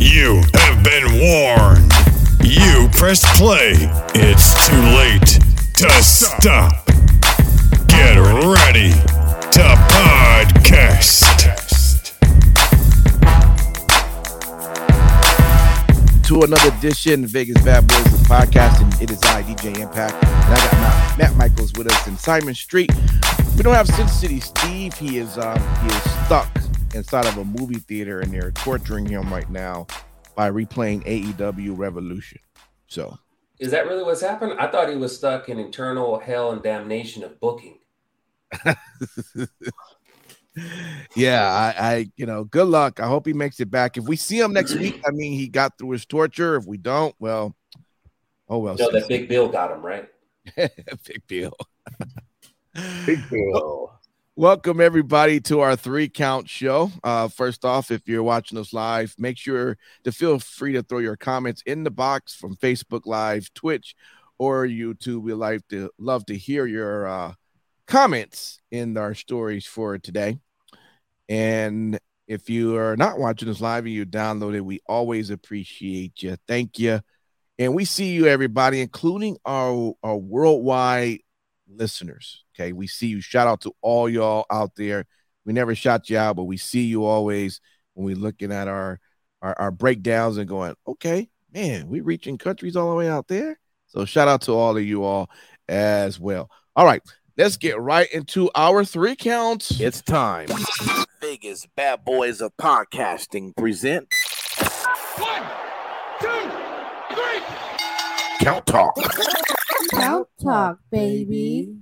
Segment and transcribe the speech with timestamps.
[0.00, 1.92] You have been warned.
[2.42, 3.74] You pressed play.
[4.14, 5.38] It's too late
[5.74, 6.86] to stop.
[7.86, 11.20] Get ready to podcast.
[16.22, 19.02] to another edition Vegas Bad Boys of Podcasting.
[19.02, 22.54] It is I, DJ Impact, and I got Matt, Matt Michaels with us and Simon
[22.54, 22.90] Street.
[23.54, 24.94] We don't have Sin City Steve.
[24.94, 26.48] He is um, he is stuck
[26.94, 29.86] inside of a movie theater, and they're torturing him right now
[30.34, 32.40] by replaying AEW Revolution.
[32.86, 33.18] So
[33.58, 34.54] Is that really what's happened?
[34.58, 37.78] I thought he was stuck in eternal hell and damnation of booking.
[41.14, 43.00] yeah, I, I, you know, good luck.
[43.00, 43.96] I hope he makes it back.
[43.96, 46.56] If we see him next week, I mean, he got through his torture.
[46.56, 47.54] If we don't, well,
[48.48, 48.76] oh well.
[48.76, 50.08] No, that big bill got him, right?
[50.56, 51.56] big Bill.
[53.06, 53.99] Big deal.
[54.36, 56.92] Welcome everybody to our three count show.
[57.02, 60.98] Uh, first off, if you're watching us live, make sure to feel free to throw
[60.98, 63.96] your comments in the box from Facebook Live, Twitch,
[64.38, 65.22] or YouTube.
[65.22, 67.32] We like to love to hear your uh,
[67.88, 70.38] comments in our stories for today.
[71.28, 71.98] And
[72.28, 76.36] if you are not watching us live and you download it, we always appreciate you.
[76.46, 77.00] Thank you.
[77.58, 81.18] And we see you, everybody, including our, our worldwide
[81.68, 82.44] listeners.
[82.60, 82.72] Okay.
[82.72, 83.20] We see you.
[83.20, 85.06] Shout out to all y'all out there.
[85.46, 87.60] We never shot you out, but we see you always
[87.94, 89.00] when we're looking at our,
[89.40, 93.58] our, our breakdowns and going, okay, man, we're reaching countries all the way out there.
[93.86, 95.30] So shout out to all of you all
[95.68, 96.50] as well.
[96.76, 97.02] All right.
[97.38, 99.80] Let's get right into our three counts.
[99.80, 100.48] It's time.
[101.22, 104.12] Vegas Bad Boys of Podcasting present
[105.16, 105.42] One,
[106.20, 106.28] two,
[107.14, 107.40] three.
[108.40, 108.94] Count Talk.
[109.90, 111.80] Count talk, baby.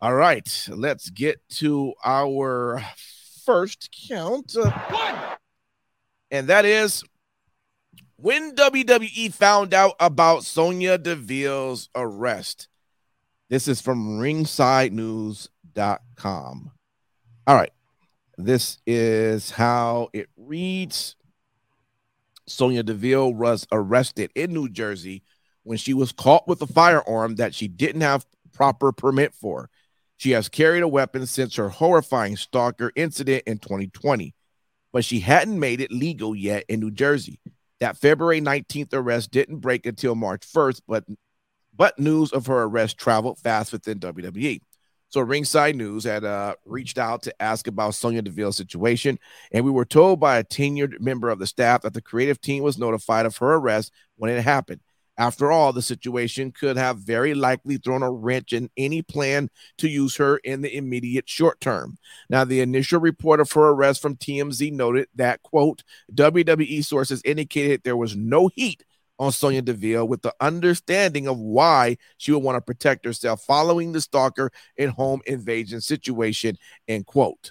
[0.00, 0.68] All right.
[0.70, 2.82] Let's get to our
[3.44, 4.54] first count.
[4.56, 5.16] uh, One,
[6.30, 7.02] and that is
[8.16, 12.68] when WWE found out about Sonya Deville's arrest.
[13.48, 16.70] This is from ringsidenews.com.
[17.46, 17.72] All right.
[18.36, 21.16] This is how it reads.
[22.46, 25.22] Sonya Deville was arrested in New Jersey
[25.64, 29.70] when she was caught with a firearm that she didn't have proper permit for.
[30.18, 34.34] She has carried a weapon since her horrifying stalker incident in 2020,
[34.92, 37.40] but she hadn't made it legal yet in New Jersey.
[37.78, 41.04] That February 19th arrest didn't break until March 1st, but
[41.74, 44.60] but news of her arrest traveled fast within WWE.
[45.10, 49.18] So Ringside News had uh, reached out to ask about Sonya Deville's situation,
[49.52, 52.64] and we were told by a tenured member of the staff that the creative team
[52.64, 54.80] was notified of her arrest when it happened.
[55.18, 59.88] After all, the situation could have very likely thrown a wrench in any plan to
[59.88, 61.98] use her in the immediate short term.
[62.30, 65.82] Now, the initial report of her arrest from TMZ noted that, quote,
[66.14, 68.84] WWE sources indicated there was no heat
[69.18, 73.90] on Sonya Deville with the understanding of why she would want to protect herself following
[73.90, 76.56] the stalker and home invasion situation,
[76.86, 77.50] end quote.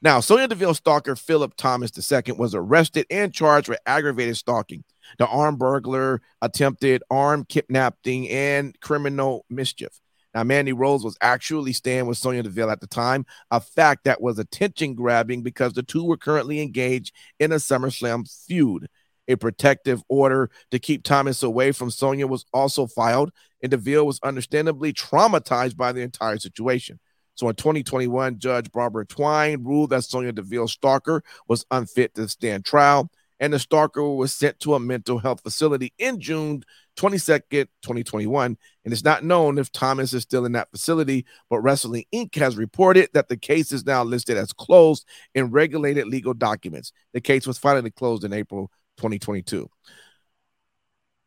[0.00, 4.84] Now, Sonya Deville's stalker, Philip Thomas II, was arrested and charged with aggravated stalking,
[5.18, 10.00] the armed burglar, attempted armed kidnapping, and criminal mischief.
[10.34, 14.20] Now, Mandy Rose was actually staying with Sonya Deville at the time, a fact that
[14.20, 18.88] was attention grabbing because the two were currently engaged in a SummerSlam feud.
[19.26, 23.32] A protective order to keep Thomas away from Sonya was also filed,
[23.62, 27.00] and Deville was understandably traumatized by the entire situation.
[27.38, 32.64] So in 2021, Judge Barbara Twine ruled that Sonya Deville stalker was unfit to stand
[32.64, 36.64] trial, and the stalker was sent to a mental health facility in June
[36.96, 38.58] 22nd, 2021.
[38.84, 42.34] And it's not known if Thomas is still in that facility, but Wrestling Inc.
[42.34, 45.06] has reported that the case is now listed as closed
[45.36, 46.90] in regulated legal documents.
[47.12, 49.70] The case was finally closed in April 2022.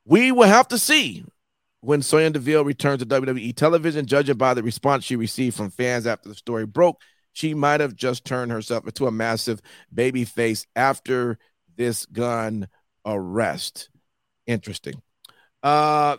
[0.03, 1.23] We will have to see
[1.81, 6.07] when Sonya Deville returns to WWE television, judging by the response she received from fans
[6.07, 7.01] after the story broke.
[7.33, 9.61] She might have just turned herself into a massive
[9.93, 11.37] baby face after
[11.75, 12.67] this gun
[13.05, 13.89] arrest.
[14.45, 15.01] Interesting.
[15.63, 16.17] Uh,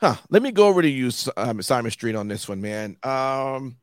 [0.00, 0.16] huh.
[0.30, 2.96] Let me go over to you, um, Simon Street, on this one, man.
[3.02, 3.76] Um,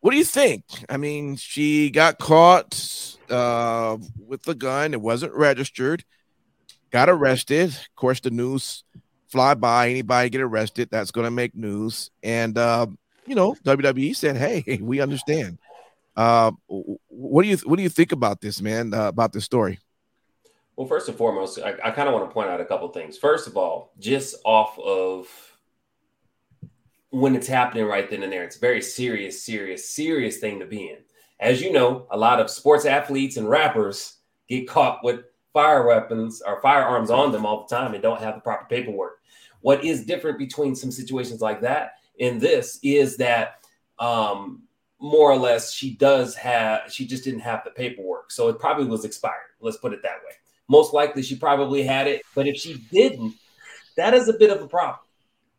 [0.00, 0.64] what do you think?
[0.88, 4.92] I mean, she got caught uh, with the gun.
[4.92, 6.04] It wasn't registered.
[6.90, 7.70] got arrested.
[7.70, 8.84] Of course, the news
[9.28, 9.90] fly by.
[9.90, 12.10] Anybody get arrested, that's going to make news.
[12.22, 12.86] And uh,
[13.26, 15.58] you know, WWE said, "Hey, we understand."
[16.16, 18.92] Uh, what do you what do you think about this, man?
[18.92, 19.78] Uh, about this story?
[20.74, 23.18] Well, first and foremost, I, I kind of want to point out a couple things.
[23.18, 25.26] First of all, just off of
[27.10, 30.66] when it's happening right then and there, it's a very serious, serious, serious thing to
[30.66, 30.98] be in.
[31.40, 35.22] As you know, a lot of sports athletes and rappers get caught with
[35.52, 39.17] fire weapons or firearms on them all the time and don't have the proper paperwork.
[39.60, 43.60] What is different between some situations like that and this is that
[43.98, 44.62] um,
[45.00, 48.30] more or less she does have she just didn't have the paperwork.
[48.30, 49.34] So it probably was expired.
[49.60, 50.34] Let's put it that way.
[50.68, 53.34] Most likely she probably had it but if she didn't
[53.96, 55.00] that is a bit of a problem.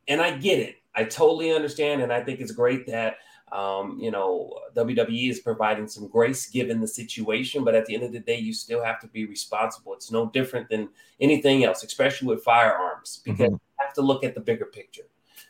[0.08, 0.76] And i get it.
[0.96, 2.02] I totally understand.
[2.02, 3.18] And i think it's great that
[3.52, 8.04] um, you know wwe is providing some grace given the situation but at the end
[8.04, 11.84] of the day you still have to be responsible it's no different than anything else
[11.84, 13.54] especially with firearms because mm-hmm.
[13.54, 15.04] you have to look at the bigger picture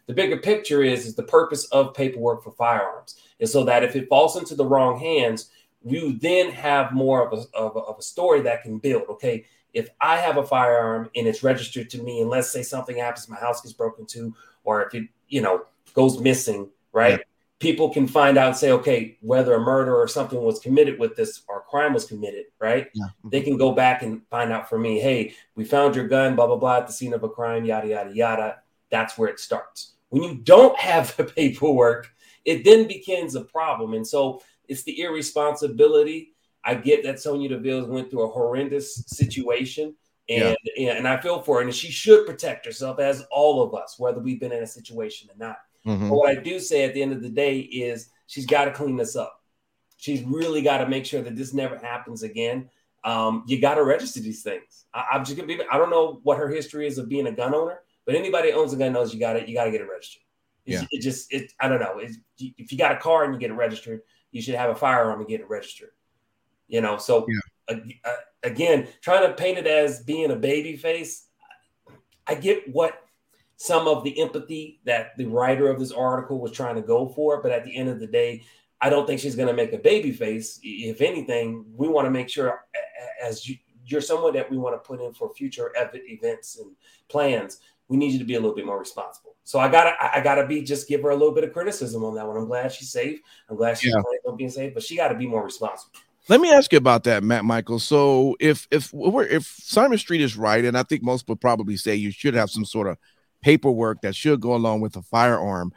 [0.07, 3.95] the bigger picture is is the purpose of paperwork for firearms is so that if
[3.95, 5.49] it falls into the wrong hands
[5.83, 9.45] you then have more of a, of a, of a story that can build okay
[9.73, 13.29] if I have a firearm and it's registered to me, and let's say something happens,
[13.29, 17.19] my house gets broken to, or if it, you know, goes missing, right?
[17.19, 17.25] Yeah.
[17.59, 21.15] People can find out and say, okay, whether a murder or something was committed with
[21.15, 22.87] this or a crime was committed, right?
[22.93, 23.07] Yeah.
[23.25, 26.47] They can go back and find out for me, hey, we found your gun, blah,
[26.47, 28.57] blah, blah, at the scene of a crime, yada, yada, yada.
[28.89, 29.93] That's where it starts.
[30.09, 32.09] When you don't have the paperwork,
[32.45, 33.93] it then becomes a problem.
[33.93, 36.33] And so it's the irresponsibility
[36.63, 39.95] I get that Sonya Deville went through a horrendous situation,
[40.27, 40.93] and, yeah.
[40.93, 44.19] and I feel for her, and she should protect herself, as all of us, whether
[44.19, 45.57] we've been in a situation or not.
[45.85, 46.09] Mm-hmm.
[46.09, 48.71] But what I do say at the end of the day is she's got to
[48.71, 49.41] clean this up.
[49.97, 52.69] She's really got to make sure that this never happens again.
[53.03, 54.85] Um, you got to register these things.
[54.93, 55.59] I, am just gonna be.
[55.71, 58.73] I don't know what her history is of being a gun owner, but anybody owns
[58.73, 60.23] a gun knows you got to you got to get it registered.
[60.65, 60.87] It's, yeah.
[60.91, 61.51] It just it.
[61.59, 61.99] I don't know.
[61.99, 64.75] It's, if you got a car and you get it registered, you should have a
[64.75, 65.91] firearm and get it registered.
[66.67, 67.25] You know, so
[67.69, 67.77] yeah.
[68.05, 68.11] uh,
[68.43, 71.25] again, trying to paint it as being a baby face,
[72.27, 73.01] I get what
[73.61, 77.41] some of the empathy that the writer of this article was trying to go for,
[77.41, 78.41] but at the end of the day,
[78.79, 80.61] I don't think she's going to make a baby face.
[80.63, 82.65] If anything, we want to make sure
[83.21, 86.71] as you, you're someone that we want to put in for future events and
[87.09, 87.57] plans.
[87.89, 89.35] We need you to be a little bit more responsible.
[89.43, 92.15] So I gotta, I gotta be just give her a little bit of criticism on
[92.15, 92.37] that one.
[92.37, 93.19] I'm glad she's safe.
[93.49, 94.31] I'm glad she's yeah.
[94.37, 95.99] being safe, but she got to be more responsible.
[96.29, 97.79] Let me ask you about that, Matt Michael.
[97.79, 101.75] So if if we're if Simon Street is right, and I think most would probably
[101.75, 102.97] say you should have some sort of
[103.41, 105.73] paperwork that should go along with a firearm.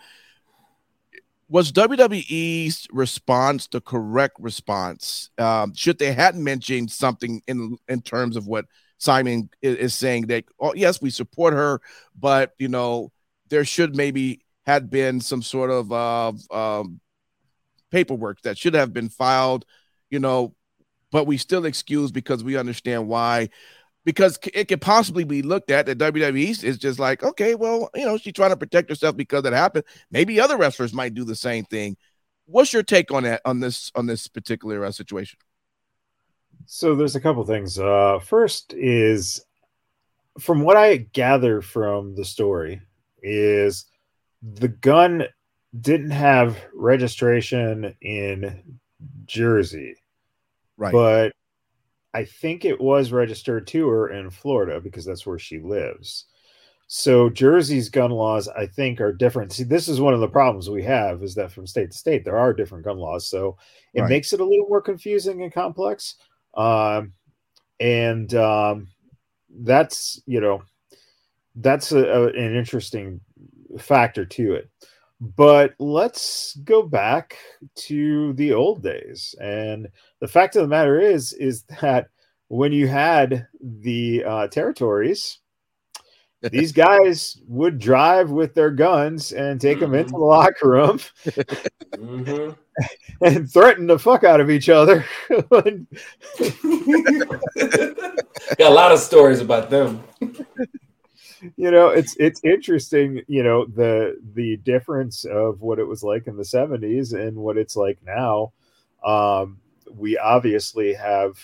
[1.49, 5.31] Was WWE's response the correct response?
[5.37, 8.65] Um, should they hadn't mentioned something in in terms of what
[8.97, 11.81] Simon is, is saying that oh yes we support her,
[12.19, 13.13] but you know
[13.49, 17.01] there should maybe had been some sort of uh, um,
[17.91, 19.67] paperwork that should have been filed
[20.13, 20.55] you know,
[21.11, 23.49] but we still excuse because we understand why.
[24.05, 28.05] Because it could possibly be looked at that WWE is just like, okay, well, you
[28.05, 29.85] know, she's trying to protect herself because it happened.
[30.11, 31.97] Maybe other wrestlers might do the same thing.
[32.47, 35.39] What's your take on that on this on this particular uh, situation?
[36.67, 37.79] So there's a couple things.
[37.79, 39.45] Uh, first is
[40.39, 42.81] from what I gather from the story
[43.23, 43.87] is
[44.43, 45.25] the gun
[45.79, 48.79] didn't have registration in
[49.27, 49.97] Jersey.
[50.77, 50.93] Right.
[50.93, 51.33] But
[52.15, 56.27] I think it was registered to her in Florida because that's where she lives.
[56.95, 59.53] So Jersey's gun laws, I think, are different.
[59.53, 62.23] See, this is one of the problems we have is that from state to state
[62.23, 63.57] there are different gun laws, so
[63.95, 64.11] it right.
[64.11, 66.17] makes it a little more confusing and complex.
[66.55, 67.15] Um,
[67.81, 68.89] and um,
[69.49, 70.65] that's you know
[71.57, 73.21] that's a, a, an interesting
[73.79, 74.71] factor to it.
[75.23, 77.39] But let's go back
[77.77, 79.37] to the old days.
[79.41, 79.87] And
[80.19, 82.09] the fact of the matter is, is that
[82.49, 85.39] when you had the uh, territories,
[86.51, 90.25] these guys would drive with their guns and take them into the mm-hmm.
[90.25, 90.99] locker room
[91.95, 92.51] mm-hmm.
[93.25, 95.05] and threaten the fuck out of each other.
[95.31, 95.47] Got
[98.59, 100.03] a lot of stories about them
[101.57, 106.27] you know it's it's interesting you know the the difference of what it was like
[106.27, 108.53] in the 70s and what it's like now
[109.05, 109.59] um
[109.91, 111.37] we obviously have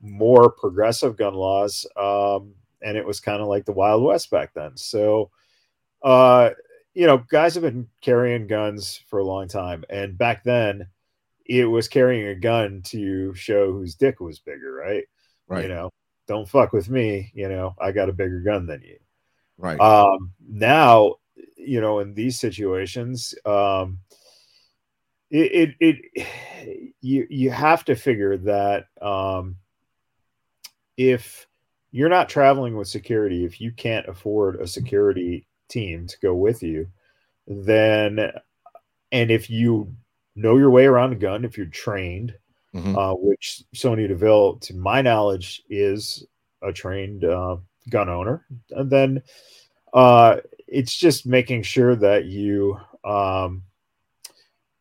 [0.00, 4.52] more progressive gun laws um and it was kind of like the wild west back
[4.54, 5.30] then so
[6.02, 6.50] uh
[6.94, 10.86] you know guys have been carrying guns for a long time and back then
[11.46, 15.04] it was carrying a gun to show whose dick was bigger right
[15.48, 15.90] right you know
[16.26, 17.30] don't fuck with me.
[17.34, 18.98] You know, I got a bigger gun than you.
[19.58, 19.80] Right.
[19.80, 21.16] Um, now,
[21.56, 23.98] you know, in these situations, um,
[25.30, 29.56] it, it, it you you have to figure that um,
[30.96, 31.46] if
[31.90, 36.62] you're not traveling with security, if you can't afford a security team to go with
[36.62, 36.88] you,
[37.46, 38.32] then
[39.12, 39.94] and if you
[40.36, 42.34] know your way around a gun, if you're trained,
[42.74, 42.96] Mhm.
[42.96, 46.26] uh, which Sonya Deville, to my knowledge, is
[46.62, 47.56] a trained uh,
[47.88, 49.22] gun owner, and then
[49.92, 50.36] uh,
[50.66, 53.62] it's just making sure that you um,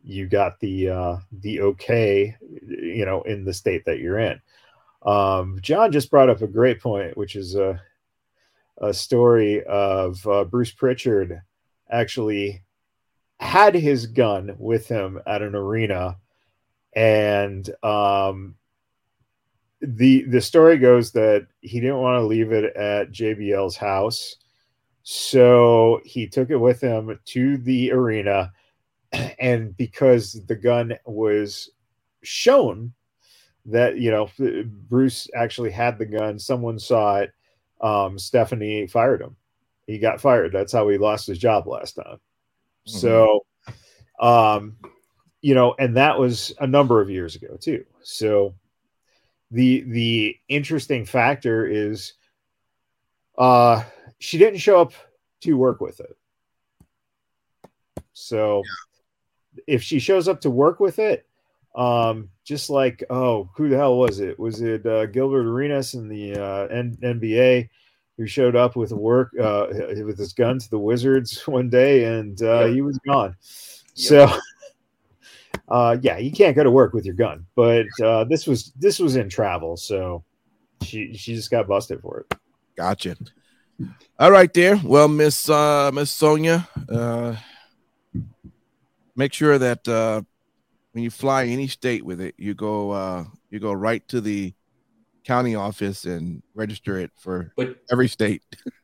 [0.03, 2.35] you got the uh, the okay,
[2.67, 4.41] you know, in the state that you're in.
[5.05, 7.81] Um, John just brought up a great point, which is a
[8.79, 11.41] a story of uh, Bruce Pritchard
[11.89, 12.63] actually
[13.39, 16.17] had his gun with him at an arena
[16.95, 18.55] and um
[19.83, 24.37] the the story goes that he didn't want to leave it at JBL's house.
[25.03, 28.51] So he took it with him to the arena.
[29.39, 31.69] And because the gun was
[32.23, 32.93] shown
[33.65, 34.27] that you know
[34.89, 37.31] Bruce actually had the gun someone saw it
[37.81, 39.35] um Stephanie fired him.
[39.85, 40.51] He got fired.
[40.51, 42.17] That's how he lost his job last time.
[42.85, 43.41] So
[44.19, 44.77] um
[45.41, 47.85] you know and that was a number of years ago too.
[48.01, 48.55] So
[49.53, 52.13] the the interesting factor is
[53.37, 53.83] uh
[54.17, 54.93] she didn't show up
[55.41, 56.17] to work with it.
[58.13, 58.63] So
[59.67, 61.27] if she shows up to work with it
[61.75, 64.39] um just like oh who the hell was it?
[64.39, 67.69] Was it uh, gilbert arenas in the uh N- nba
[68.17, 72.41] who showed up with work uh with his gun to the wizards one day and
[72.41, 73.35] uh he was gone?
[73.93, 74.27] So
[75.69, 78.99] uh yeah you can't go to work with your gun but uh this was this
[78.99, 80.23] was in travel so
[80.81, 82.37] she she just got busted for it
[82.75, 83.15] Gotcha.
[84.19, 84.79] All right, there.
[84.83, 87.35] Well, Miss uh, Miss Sonya, uh,
[89.15, 90.21] make sure that uh,
[90.91, 94.53] when you fly any state with it, you go uh, you go right to the
[95.23, 98.43] county office and register it for But every state.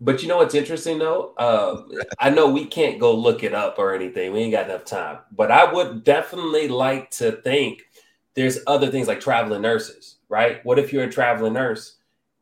[0.00, 1.34] But you know what's interesting though?
[1.36, 1.82] Uh,
[2.18, 4.32] I know we can't go look it up or anything.
[4.32, 5.18] We ain't got enough time.
[5.32, 7.82] But I would definitely like to think
[8.34, 10.64] there's other things like traveling nurses, right?
[10.64, 11.96] What if you're a traveling nurse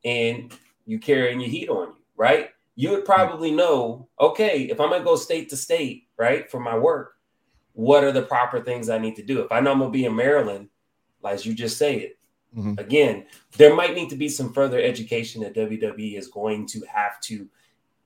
[0.04, 0.52] and
[0.86, 2.50] you carrying your heat on you, right?
[2.76, 6.78] You would probably know, okay, if I'm gonna go state to state, right, for my
[6.78, 7.14] work,
[7.72, 9.40] what are the proper things I need to do?
[9.40, 10.68] If I know I'm gonna be in Maryland,
[11.22, 12.17] like as you just say it,
[12.56, 12.78] Mhm.
[12.80, 13.26] again,
[13.56, 17.48] there might need to be some further education that WWE is going to have to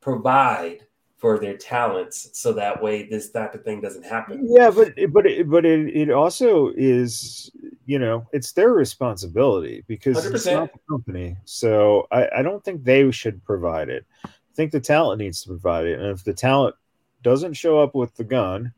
[0.01, 0.87] provide
[1.23, 4.45] for their talents so that way this type of thing doesn't happen.
[4.59, 7.49] yeah but but it, but it, it also is
[7.87, 10.53] you know it's their responsibility because 100%.
[10.53, 14.81] not the company so I, I don't think they should provide it i think the
[14.81, 16.75] talent needs to provide it and if the talent
[17.23, 18.73] doesn't show up with the gun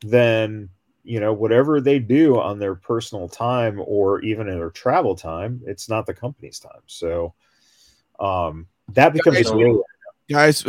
[0.00, 0.70] then
[1.04, 5.60] you know whatever they do on their personal time or even in their travel time
[5.66, 7.34] it's not the company's time so
[8.20, 9.82] um that becomes Guys, really
[10.30, 10.62] Guys,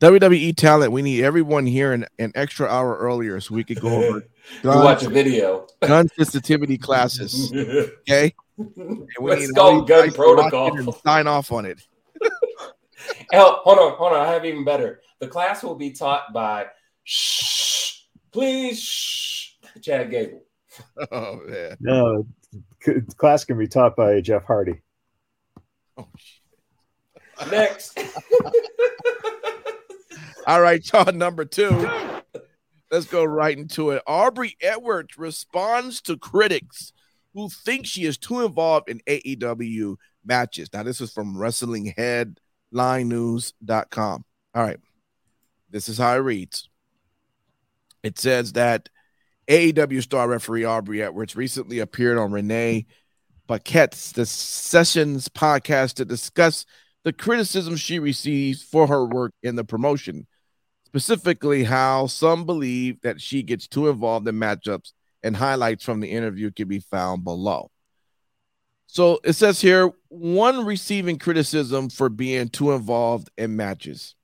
[0.00, 3.88] WWE talent, we need everyone here an, an extra hour earlier so we could go
[3.88, 4.26] over
[4.62, 5.66] You watch a video.
[5.80, 7.52] gun sensitivity classes.
[8.08, 8.34] Okay.
[8.58, 10.76] And we Let's need go, all gun to lock protocol.
[10.78, 11.80] and Sign off on it.
[13.32, 14.26] Oh, hold on, hold on.
[14.28, 15.00] I have even better.
[15.18, 16.66] The class will be taught by
[17.02, 17.63] shh,
[18.34, 20.42] please shh, Chad Gable.
[21.12, 21.76] Oh man.
[21.78, 22.26] no
[23.16, 24.82] class can be taught by jeff hardy
[25.96, 26.42] Oh, shit.
[27.52, 27.96] Next.
[30.46, 31.12] All right, y'all.
[31.12, 31.70] Number two.
[32.90, 34.02] Let's go right into it.
[34.06, 36.92] Aubrey Edwards responds to critics
[37.32, 40.68] who think she is too involved in AEW matches.
[40.72, 44.24] Now, this is from WrestlingHeadlineNews.com.
[44.54, 44.80] All right.
[45.70, 46.68] This is how it reads.
[48.04, 48.90] It says that
[49.48, 52.86] AEW star referee Aubrey Edwards recently appeared on Renee
[53.48, 56.66] Paquette's The Sessions podcast to discuss
[57.02, 60.26] the criticism she receives for her work in the promotion,
[60.84, 64.92] specifically how some believe that she gets too involved in matchups,
[65.22, 67.70] and highlights from the interview can be found below.
[68.86, 74.14] So it says here one receiving criticism for being too involved in matches.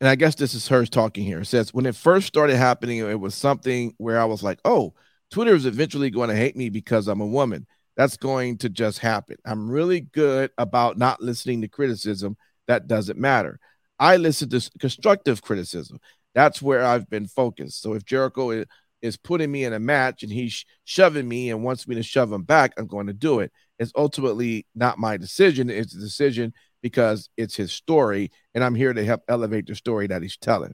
[0.00, 1.40] And I guess this is hers talking here.
[1.40, 4.94] It says, when it first started happening, it was something where I was like, oh,
[5.30, 7.66] Twitter is eventually going to hate me because I'm a woman.
[7.96, 9.36] That's going to just happen.
[9.46, 12.36] I'm really good about not listening to criticism.
[12.68, 13.58] That doesn't matter.
[13.98, 15.98] I listen to constructive criticism.
[16.34, 17.80] That's where I've been focused.
[17.80, 21.86] So if Jericho is, putting me in a match and he's shoving me and wants
[21.86, 23.52] me to shove him back, I'm going to do it.
[23.78, 23.84] it.
[23.84, 25.70] is ultimately not my decision.
[25.70, 26.52] It's a decision
[26.86, 30.72] because it's his story, and I'm here to help elevate the story that he's telling.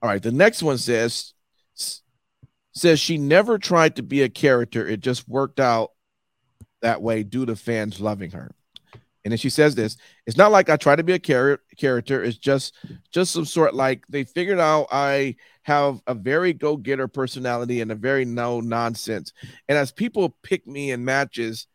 [0.00, 1.34] All right, the next one says
[2.72, 4.86] says she never tried to be a character.
[4.86, 5.90] It just worked out
[6.80, 8.50] that way due to fans loving her.
[9.24, 12.24] And then she says this, it's not like I try to be a char- character.
[12.24, 12.74] It's just
[13.12, 17.94] just some sort like they figured out I have a very go-getter personality and a
[17.94, 19.34] very no nonsense.
[19.68, 21.66] And as people pick me in matches,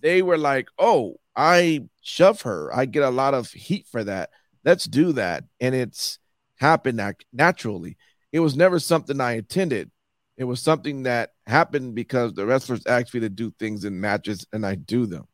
[0.00, 2.70] they were like, "Oh, I shove her.
[2.72, 4.30] I get a lot of heat for that.
[4.64, 6.20] Let's do that." And it's
[6.56, 7.00] happened
[7.32, 7.96] naturally.
[8.32, 9.90] It was never something I intended.
[10.36, 14.46] It was something that happened because the wrestlers asked me to do things in matches
[14.52, 15.26] and I do them.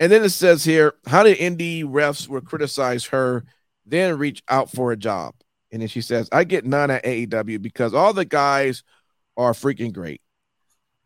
[0.00, 3.44] And then it says here, how did indie refs were criticize her,
[3.84, 5.34] then reach out for a job?
[5.70, 8.84] And then she says, I get none at AEW because all the guys
[9.36, 10.22] are freaking great.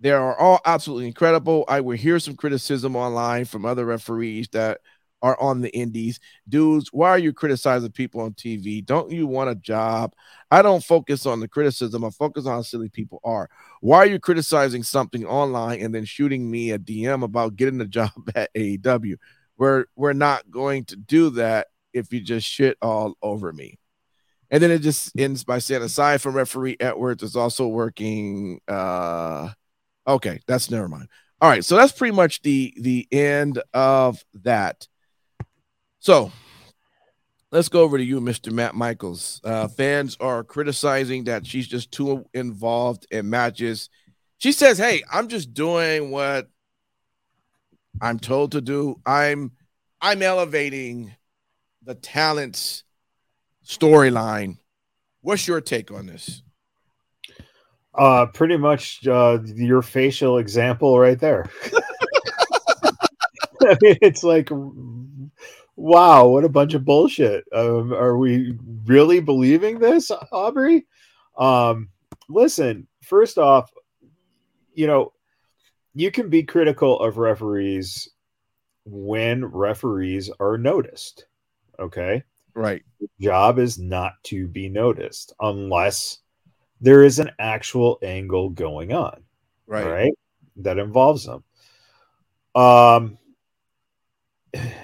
[0.02, 1.64] They are all absolutely incredible.
[1.68, 4.80] I will hear some criticism online from other referees that
[5.22, 6.18] are on the indies.
[6.48, 8.84] Dudes, why are you criticizing people on TV?
[8.84, 10.12] Don't you want a job?
[10.50, 12.04] I don't focus on the criticism.
[12.04, 13.48] I focus on how silly people are.
[13.80, 17.86] Why are you criticizing something online and then shooting me a DM about getting a
[17.86, 19.14] job at AEW?
[19.56, 23.78] We're we're not going to do that if you just shit all over me.
[24.50, 28.60] And then it just ends by saying, aside from referee Edwards, is also working.
[28.66, 29.50] Uh,
[30.06, 31.08] okay, that's never mind.
[31.40, 34.86] All right, so that's pretty much the the end of that.
[35.98, 36.32] So
[37.50, 38.52] let's go over to you, Mr.
[38.52, 39.40] Matt Michaels.
[39.44, 43.90] Uh, fans are criticizing that she's just too involved in matches.
[44.38, 46.48] She says, Hey, I'm just doing what
[48.00, 49.00] I'm told to do.
[49.06, 49.52] I'm
[50.00, 51.14] I'm elevating
[51.84, 52.82] the talent's
[53.64, 54.58] storyline.
[55.20, 56.42] What's your take on this?
[57.94, 61.50] Uh pretty much uh your facial example right there.
[63.62, 64.48] I mean, it's like
[65.76, 67.44] wow, what a bunch of bullshit.
[67.52, 70.86] Um, are we really believing this, Aubrey?
[71.36, 71.88] Um,
[72.28, 73.72] listen, first off,
[74.74, 75.12] you know,
[75.94, 78.08] you can be critical of referees
[78.84, 81.26] when referees are noticed.
[81.78, 82.22] Okay.
[82.54, 82.82] Right.
[83.00, 86.18] The job is not to be noticed unless
[86.82, 89.22] there is an actual angle going on.
[89.66, 89.86] Right.
[89.86, 90.12] Right.
[90.56, 91.44] That involves them.
[92.54, 93.16] Um,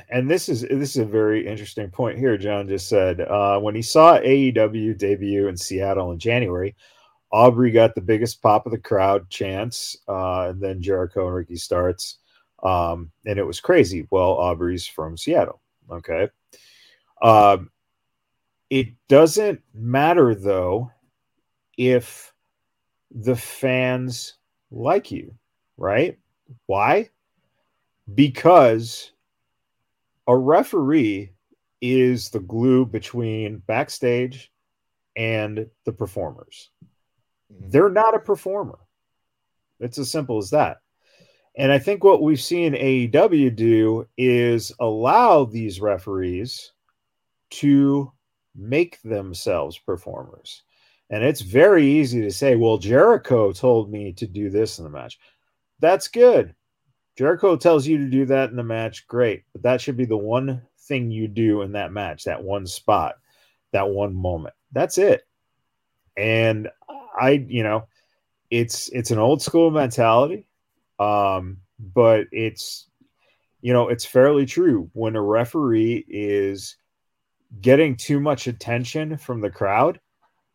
[0.08, 2.38] and this is this is a very interesting point here.
[2.38, 6.74] John just said uh, when he saw AEW debut in Seattle in January,
[7.32, 11.56] Aubrey got the biggest pop of the crowd chance, uh, and then Jericho and Ricky
[11.56, 12.18] Starks,
[12.62, 14.06] um, and it was crazy.
[14.11, 16.30] Well, Aubrey's from Seattle, okay.
[17.20, 17.70] Um,
[18.70, 20.90] it doesn't matter though
[21.79, 22.35] if
[23.11, 24.35] the fans
[24.71, 25.35] like you,
[25.79, 26.19] right?
[26.67, 27.09] Why?
[28.14, 29.12] Because
[30.27, 31.33] a referee
[31.81, 34.53] is the glue between backstage
[35.17, 36.71] and the performers.
[37.53, 37.71] Mm-hmm.
[37.71, 38.79] They're not a performer.
[39.81, 40.79] It's as simple as that.
[41.57, 46.73] And I think what we've seen AEW do is allow these referees
[47.51, 48.12] to
[48.55, 50.62] make themselves performers.
[51.11, 54.90] And it's very easy to say, well, Jericho told me to do this in the
[54.90, 55.18] match.
[55.81, 56.55] That's good.
[57.16, 59.44] Jericho tells you to do that in the match, great.
[59.53, 63.16] But that should be the one thing you do in that match, that one spot,
[63.73, 64.55] that one moment.
[64.73, 65.27] That's it.
[66.16, 66.68] And
[67.18, 67.87] I, you know,
[68.51, 70.47] it's it's an old school mentality.
[70.99, 72.88] Um, but it's
[73.61, 76.77] you know, it's fairly true when a referee is
[77.61, 80.01] getting too much attention from the crowd,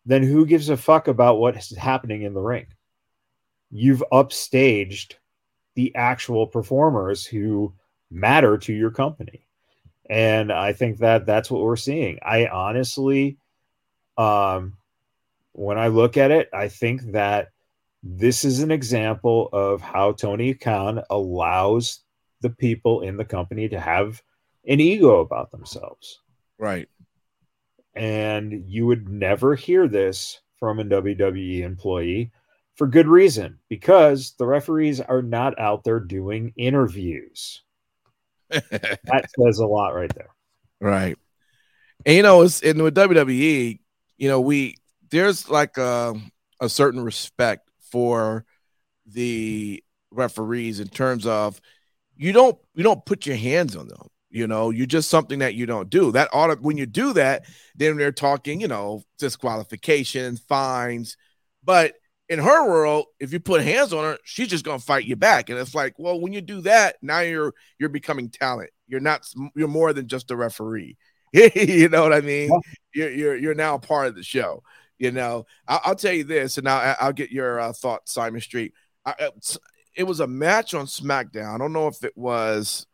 [0.06, 2.68] then who gives a fuck about what's happening in the ring?
[3.72, 5.16] You've upstaged
[5.76, 7.74] the actual performers who
[8.12, 9.48] matter to your company.
[10.10, 12.20] And I think that that's what we're seeing.
[12.22, 13.38] I honestly,
[14.18, 14.78] um,
[15.54, 17.50] when I look at it, I think that
[18.04, 22.02] this is an example of how Tony Khan allows
[22.42, 24.22] the people in the company to have
[24.68, 26.20] an ego about themselves.
[26.60, 26.90] Right.
[27.96, 32.32] And you would never hear this from a WWE employee
[32.76, 37.62] for good reason because the referees are not out there doing interviews.
[38.50, 40.30] that says a lot right there.
[40.80, 41.18] Right.
[42.06, 43.80] And you know, it's in with WWE,
[44.18, 44.78] you know, we
[45.10, 46.16] there's like a,
[46.60, 48.46] a certain respect for
[49.06, 51.60] the referees in terms of
[52.16, 55.56] you don't you don't put your hands on them you know you're just something that
[55.56, 59.02] you don't do that ought to, when you do that then they're talking you know
[59.18, 61.16] disqualifications fines
[61.64, 61.94] but
[62.30, 65.50] in her world, if you put hands on her, she's just gonna fight you back.
[65.50, 68.72] And it's like, well, when you do that, now you're you're becoming talent.
[68.88, 70.98] You're not you're more than just a referee.
[71.34, 72.50] you know what I mean?
[72.94, 74.64] You're you're you're now part of the show.
[74.98, 78.42] You know, I'll, I'll tell you this, and I'll, I'll get your uh, thoughts, Simon
[78.42, 78.74] Street.
[79.06, 79.30] I,
[79.96, 81.54] it was a match on SmackDown.
[81.54, 82.88] I don't know if it was.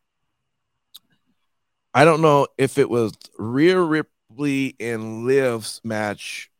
[1.93, 6.51] I don't know if it was Rhea Ripley and Liv's match.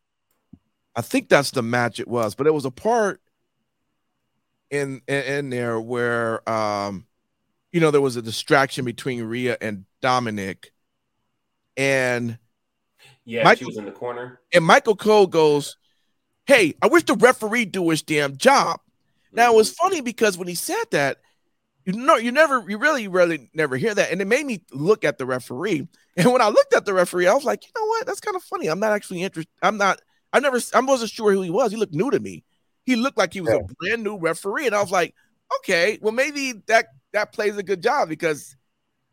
[0.96, 3.22] I think that's the match it was, but it was a part
[4.70, 7.06] in in, in there where um
[7.72, 10.72] you know there was a distraction between Rhea and Dominic
[11.78, 12.38] and
[13.26, 14.42] Yeah, Michael- she was in the corner.
[14.54, 15.78] and Michael Cole goes,
[16.46, 18.80] Hey, I wish the referee do his damn job.
[19.32, 21.18] Now it was funny because when he said that,
[21.86, 24.12] you know, you never, you really, really never hear that.
[24.12, 25.88] And it made me look at the referee.
[26.18, 28.06] And when I looked at the referee, I was like, you know what?
[28.06, 28.68] That's kind of funny.
[28.68, 29.54] I'm not actually interested.
[29.62, 30.02] I'm not,
[30.34, 31.72] I never, I wasn't sure who he was.
[31.72, 32.44] He looked new to me.
[32.84, 34.66] He looked like he was a brand new referee.
[34.66, 35.16] And I was like,
[35.60, 38.58] okay, well, maybe that, that plays a good job because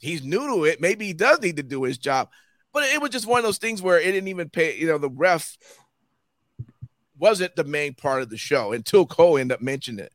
[0.01, 0.81] he's new to it.
[0.81, 2.29] Maybe he does need to do his job.
[2.73, 4.99] But it was just one of those things where it didn't even pay, you know,
[4.99, 5.57] the ref
[7.17, 10.13] wasn't the main part of the show until Cole ended up mentioning it.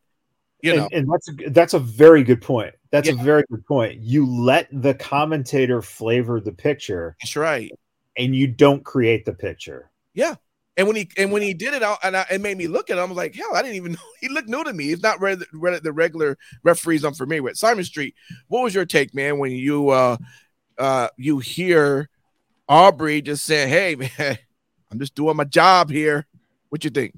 [0.64, 2.74] You know, and, and that's a, that's a very good point.
[2.92, 4.00] That's a very good point.
[4.02, 7.72] You let the commentator flavor the picture, that's right.
[8.18, 9.90] and you don't create the picture.
[10.14, 10.36] Yeah.
[10.78, 12.90] And when he and when he did it, I, and I, it made me look
[12.90, 13.04] at him.
[13.04, 14.86] I was like, hell, I didn't even know he looked new to me.
[14.86, 17.58] He's not re- re- the regular referees I'm familiar with.
[17.58, 18.16] Simon Street,
[18.48, 20.18] what was your take, man, when you uh
[20.78, 22.10] uh you hear
[22.70, 24.38] Aubrey just saying, "Hey, man,
[24.92, 26.26] I'm just doing my job here."
[26.70, 27.16] What you think?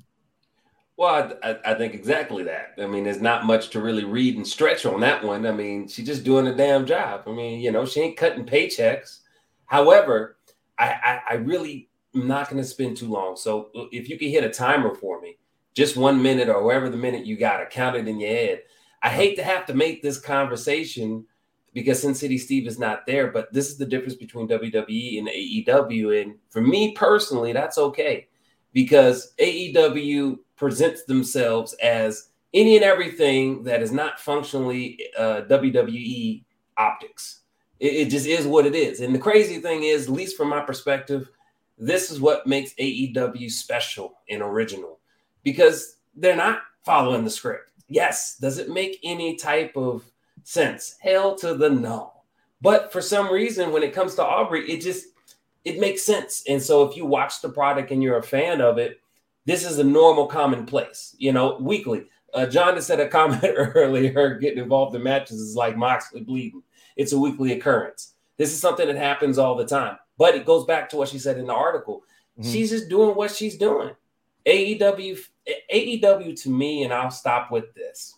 [0.96, 2.76] Well, I, I, think exactly that.
[2.78, 5.48] I mean, there's not much to really read and stretch on that one.
[5.48, 7.24] I mean, she's just doing a damn job.
[7.26, 9.22] I mean, you know, she ain't cutting paychecks.
[9.66, 10.38] However,
[10.78, 13.36] I, I, I really am not going to spend too long.
[13.38, 15.38] So uh, if you could hit a timer for me,
[15.74, 18.62] just one minute or whatever the minute you got to count it in your head.
[19.02, 19.18] I uh-huh.
[19.18, 21.26] hate to have to make this conversation
[21.74, 25.28] because Sin City Steve is not there, but this is the difference between WWE and
[25.28, 26.22] AEW.
[26.22, 28.28] And for me personally, that's okay
[28.74, 36.44] because AEW presents themselves as any and everything that is not functionally uh, WWE
[36.78, 37.42] optics.
[37.80, 39.00] It, it just is what it is.
[39.00, 41.30] And the crazy thing is, at least from my perspective,
[41.78, 45.00] this is what makes AEW special and original
[45.44, 47.70] because they're not following the script.
[47.88, 50.04] Yes, does it make any type of
[50.44, 50.96] sense?
[51.02, 52.14] Hell to the no.
[52.62, 55.08] But for some reason, when it comes to Aubrey, it just
[55.66, 56.44] it makes sense.
[56.48, 59.00] And so if you watch the product and you're a fan of it,
[59.46, 62.06] this is a normal commonplace, you know, weekly.
[62.34, 66.64] Uh, John just said a comment earlier getting involved in matches is like Moxley bleeding.
[66.96, 68.14] It's a weekly occurrence.
[68.38, 69.98] This is something that happens all the time.
[70.18, 72.04] But it goes back to what she said in the article.
[72.40, 72.52] Mhm.
[72.52, 73.92] She's just doing what she's doing.
[74.46, 75.18] AEW,
[75.72, 78.16] AEW to me, and I'll stop with this.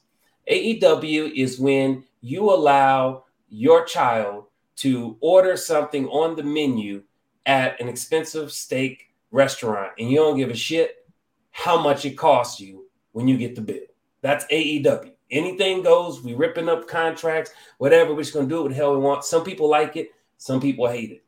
[0.49, 4.45] AEW is when you allow your child
[4.77, 7.03] to order something on the menu
[7.45, 11.05] at an expensive steak restaurant and you don't give a shit
[11.51, 13.79] how much it costs you when you get the bill.
[14.21, 15.12] That's AEW.
[15.31, 16.21] Anything goes.
[16.21, 18.13] We ripping up contracts, whatever.
[18.13, 19.23] We're just gonna do it what the hell we want.
[19.23, 21.23] Some people like it, some people hate it.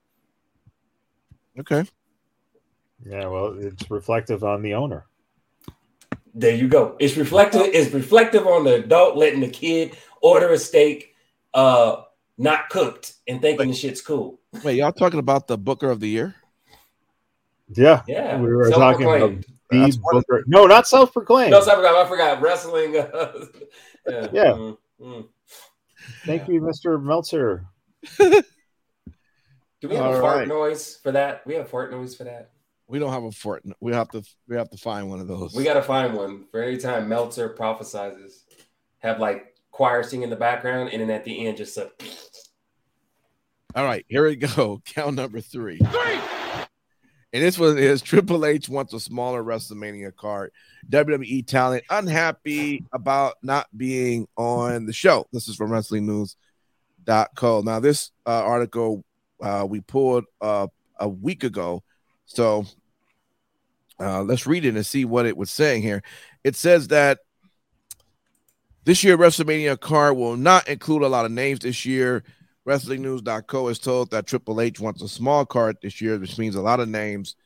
[1.60, 1.86] Okay.
[3.06, 5.06] Yeah, well, it's reflective on the owner.
[6.34, 6.96] There you go.
[7.00, 7.62] It's reflective.
[7.62, 11.16] It's reflective on the adult letting the kid order a steak,
[11.54, 12.04] uh,
[12.38, 14.40] not cooked, and thinking the shit's cool.
[14.64, 16.36] Wait, y'all talking about the Booker of the Year?
[17.70, 19.46] Yeah, Yeah, we were talking about self-proclaimed.
[19.70, 20.44] the That's Booker.
[20.48, 21.52] No, not self-proclaimed.
[21.52, 21.96] No, I forgot.
[21.96, 22.98] I forgot wrestling.
[22.98, 23.46] uh,
[24.08, 24.28] yeah.
[24.32, 24.44] Yeah.
[24.52, 25.28] Mm, mm.
[26.26, 27.02] Thank you, Mr.
[27.02, 27.66] Meltzer.
[28.18, 30.48] Do we have a fart right.
[30.48, 31.46] noise for that?
[31.46, 32.52] We have a fart noise for that.
[32.88, 33.64] We don't have a fort.
[33.82, 34.24] We have to.
[34.48, 35.54] We have to find one of those.
[35.54, 38.44] We got to find one for any time Meltzer prophesizes.
[39.00, 41.92] Have like choir singing in the background, and then at the end, just a.
[43.78, 44.82] All right, here we go.
[44.86, 45.78] Count number three.
[45.78, 46.20] Three.
[47.32, 50.52] And this one is Triple H wants a smaller WrestleMania card.
[50.90, 55.28] WWE talent unhappy about not being on the show.
[55.32, 57.62] This is from WrestlingNews.co.
[57.62, 59.04] Now, this uh, article
[59.44, 60.70] uh, we pulled a
[61.08, 61.84] week ago.
[62.26, 62.66] So
[64.00, 66.02] uh, let's read it and see what it was saying here.
[66.44, 67.20] It says that
[68.86, 72.24] this year WrestleMania card will not include a lot of names this year.
[72.68, 76.62] WrestlingNews.co is told that Triple H wants a small card this year, which means a
[76.62, 77.38] lot of names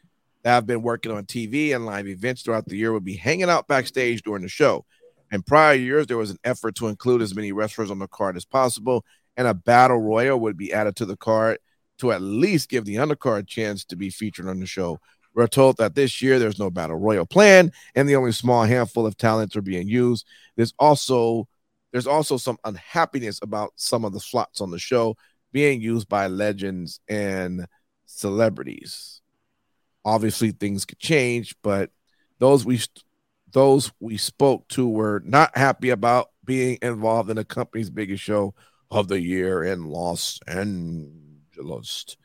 [0.41, 3.47] that have been working on TV and live events throughout the year will be hanging
[3.49, 4.83] out backstage during the show.
[5.31, 8.35] In prior years, there was an effort to include as many wrestlers on the card
[8.35, 9.05] as possible,
[9.37, 11.59] and a battle royal would be added to the card
[11.99, 14.99] to at least give the undercard a chance to be featured on the show.
[15.35, 19.05] We're told that this year there's no battle royal plan, and the only small handful
[19.05, 20.25] of talents are being used.
[20.55, 21.47] There's also
[21.91, 25.15] there's also some unhappiness about some of the slots on the show
[25.51, 27.65] being used by legends and
[28.05, 29.21] celebrities.
[30.03, 31.91] Obviously, things could change, but
[32.39, 32.79] those we
[33.51, 38.53] those we spoke to were not happy about being involved in the company's biggest show
[38.89, 42.17] of the year in Los Angeles.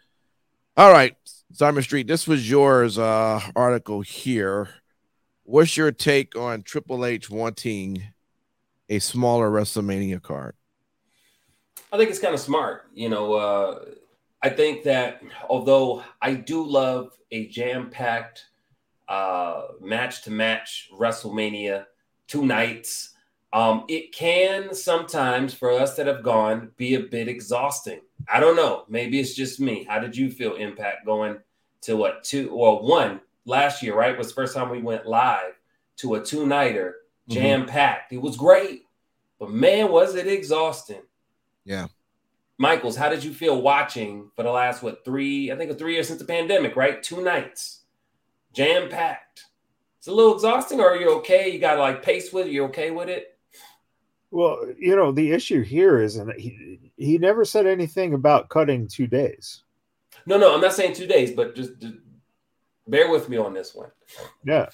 [0.77, 1.17] All right,
[1.53, 4.69] Simon Street, this was yours uh, article here.
[5.45, 8.03] What's your take on Triple H wanting
[8.89, 10.55] a smaller WrestleMania card?
[11.93, 12.91] I think it's kind of smart.
[12.95, 13.85] You know, uh,
[14.43, 18.47] I think that although I do love a jam packed
[19.09, 21.87] uh, match to match WrestleMania,
[22.27, 23.15] two nights,
[23.53, 28.01] um, it can sometimes, for us that have gone, be a bit exhausting.
[28.33, 28.85] I don't know.
[28.89, 29.85] Maybe it's just me.
[29.85, 31.39] How did you feel, Impact, going
[31.83, 34.19] to what, two or one last year, right?
[34.19, 35.55] Was the first time we went live
[35.99, 36.97] to a two nighter,
[37.29, 37.41] Mm-hmm.
[37.41, 38.13] jam packed.
[38.13, 38.83] It was great,
[39.39, 41.03] but man, was it exhausting.
[41.65, 41.87] Yeah.
[42.59, 45.51] Michaels, how did you feel watching for the last what three?
[45.51, 47.03] I think it was three years since the pandemic, right?
[47.03, 47.83] Two nights,
[48.53, 49.45] jam packed.
[49.99, 51.51] It's a little exhausting, or are you okay?
[51.51, 52.53] You got to like pace with it.
[52.53, 53.37] You okay with it?
[54.31, 58.89] Well, you know, the issue here is, and he he never said anything about cutting
[58.89, 59.65] two days.
[60.25, 61.95] No, no, I'm not saying two days, but just, just
[62.89, 63.91] bear with me on this one.
[64.45, 64.67] Yeah,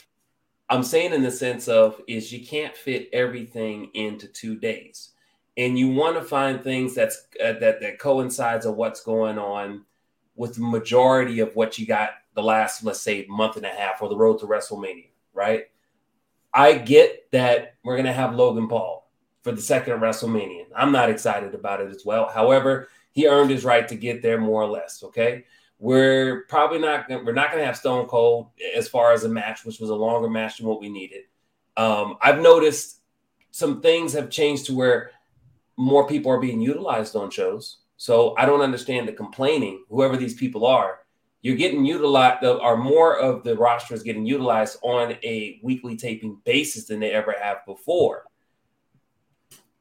[0.68, 5.10] I'm saying in the sense of is you can't fit everything into two days,
[5.56, 9.84] and you want to find things that's uh, that that coincides of what's going on
[10.34, 14.00] with the majority of what you got the last let's say month and a half
[14.00, 15.64] or the road to WrestleMania, right?
[16.54, 19.10] I get that we're gonna have Logan Paul
[19.42, 20.66] for the second WrestleMania.
[20.74, 22.28] I'm not excited about it as well.
[22.28, 25.02] However, he earned his right to get there more or less.
[25.02, 25.44] Okay.
[25.82, 29.28] We're probably not gonna, we're not going to have Stone Cold as far as a
[29.28, 31.22] match, which was a longer match than what we needed.
[31.76, 33.00] Um, I've noticed
[33.50, 35.10] some things have changed to where
[35.76, 37.78] more people are being utilized on shows.
[37.96, 39.84] So I don't understand the complaining.
[39.88, 41.00] Whoever these people are,
[41.40, 46.40] you're getting utilized, Are more of the roster is getting utilized on a weekly taping
[46.44, 48.24] basis than they ever have before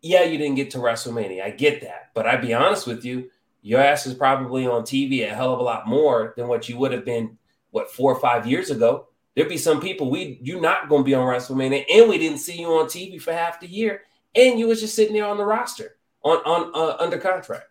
[0.01, 1.43] yeah, you didn't get to WrestleMania.
[1.43, 2.09] I get that.
[2.13, 3.29] But I'd be honest with you,
[3.61, 6.77] your ass is probably on TV a hell of a lot more than what you
[6.77, 7.37] would have been,
[7.71, 9.07] what, four or five years ago.
[9.35, 12.59] There'd be some people we you're not gonna be on WrestleMania, and we didn't see
[12.59, 14.01] you on TV for half the year,
[14.35, 17.67] and you was just sitting there on the roster on on uh, under contract.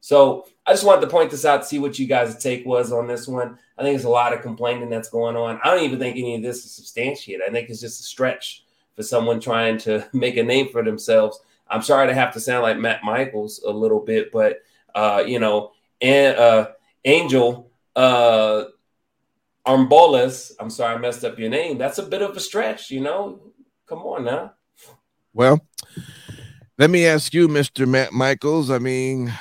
[0.00, 2.92] So I just wanted to point this out to see what you guys' take was
[2.92, 3.58] on this one.
[3.76, 5.60] I think there's a lot of complaining that's going on.
[5.62, 7.46] I don't even think any of this is substantiated.
[7.46, 8.64] I think it's just a stretch
[8.96, 12.62] for someone trying to make a name for themselves I'm sorry to have to sound
[12.62, 14.62] like Matt Michaels a little bit, but
[14.94, 16.68] uh, you know, and uh,
[17.04, 18.64] Angel uh,
[19.66, 21.78] Armbolas, I'm sorry I messed up your name.
[21.78, 23.40] That's a bit of a stretch, you know.
[23.86, 24.54] Come on now.
[25.32, 25.60] Well,
[26.78, 27.88] let me ask you, Mr.
[27.88, 28.70] Matt Michaels.
[28.70, 29.32] I mean,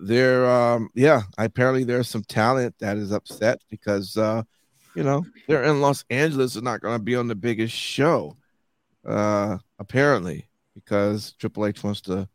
[0.00, 4.42] there, um, yeah, apparently there's some talent that is upset because, uh,
[4.94, 8.36] you know, they're in Los Angeles and not going to be on the biggest show,
[9.06, 12.28] uh, apparently because Triple H wants to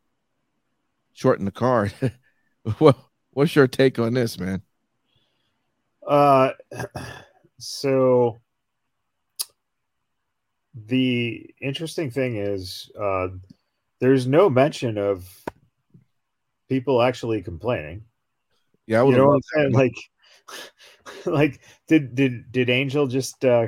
[1.15, 1.93] shorten the card.
[2.77, 2.97] what
[3.31, 4.61] what's your take on this, man?
[6.07, 6.51] Uh,
[7.57, 8.39] so
[10.75, 13.29] the interesting thing is, uh,
[13.99, 15.27] there's no mention of
[16.69, 18.03] people actually complaining.
[18.85, 19.73] Yeah, I you know what I'm saying?
[19.73, 19.95] Like,
[21.25, 23.67] like did did did Angel just uh,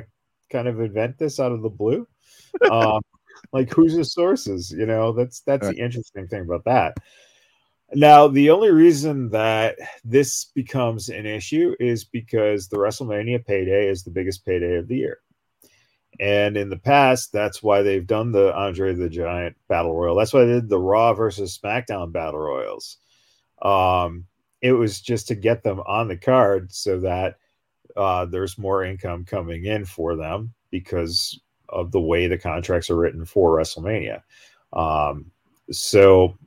[0.52, 2.06] kind of invent this out of the blue?
[2.70, 3.00] Um,
[3.52, 5.76] like who's his sources you know that's that's right.
[5.76, 6.96] the interesting thing about that
[7.94, 14.02] now the only reason that this becomes an issue is because the wrestlemania payday is
[14.02, 15.18] the biggest payday of the year.
[16.20, 20.16] And in the past that's why they've done the andre the giant battle royal.
[20.16, 22.98] That's why they did the raw versus smackdown battle royals.
[23.62, 24.26] Um
[24.60, 27.36] it was just to get them on the card so that
[27.96, 32.96] uh, there's more income coming in for them because of the way the contracts are
[32.96, 34.22] written for WrestleMania.
[34.72, 35.30] Um,
[35.70, 36.38] so,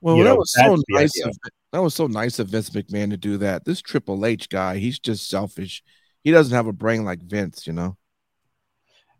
[0.00, 1.24] well, that know, was so nice.
[1.24, 1.36] Of,
[1.72, 3.64] that was so nice of Vince McMahon to do that.
[3.64, 5.82] This Triple H guy, he's just selfish.
[6.22, 7.96] He doesn't have a brain like Vince, you know.